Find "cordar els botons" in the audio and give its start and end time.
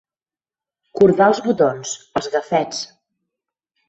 0.99-1.91